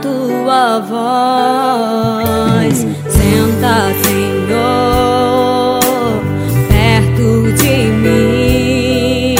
[0.00, 0.98] tua voz.
[3.08, 5.80] Senta, Senhor,
[6.68, 9.36] perto de mim,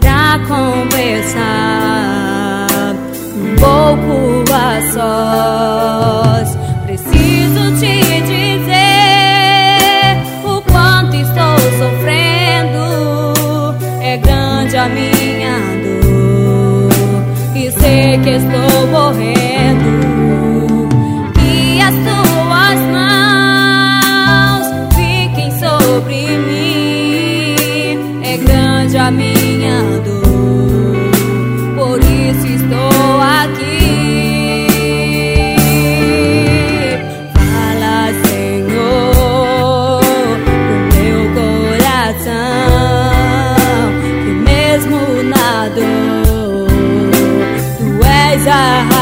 [0.00, 1.46] pra conversar
[3.36, 6.48] um pouco a sós.
[6.86, 10.10] Preciso te dizer
[10.44, 12.84] o quanto estou sofrendo.
[14.00, 16.92] É grande a minha dor
[17.56, 19.53] e sei que estou morrendo.
[42.24, 42.32] coração
[44.24, 46.66] que mesmo na dor
[47.78, 48.93] tu és a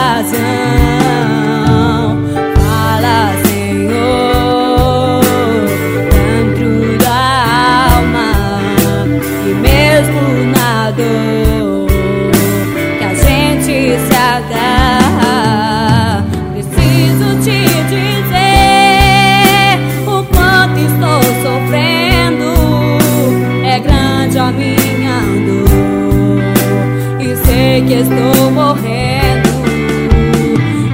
[28.13, 29.49] estou morrendo.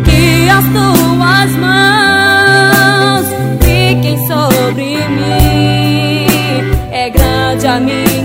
[0.05, 3.27] Que as tuas mãos
[3.61, 6.27] fiquem sobre mim.
[6.93, 8.18] É grande a minha.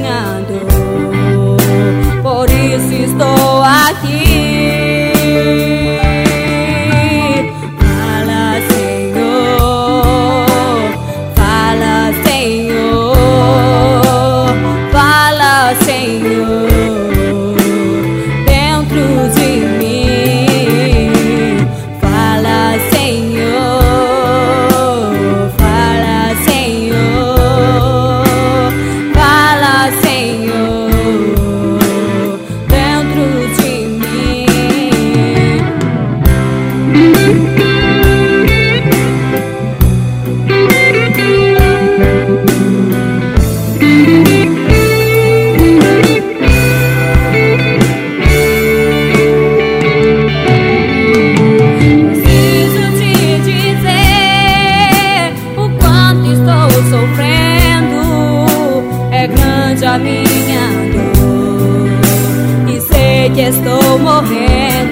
[59.73, 62.69] grande a minha dor.
[62.69, 64.82] E sei que estou morrendo.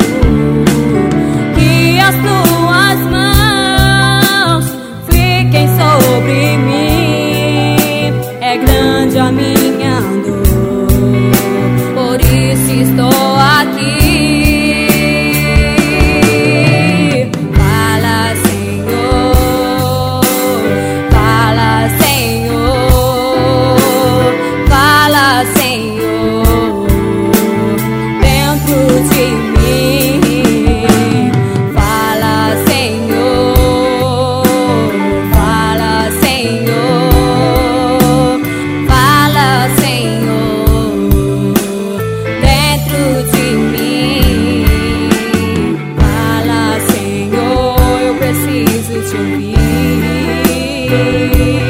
[50.91, 51.60] see.